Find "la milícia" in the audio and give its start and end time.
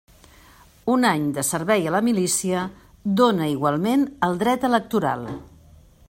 1.95-2.63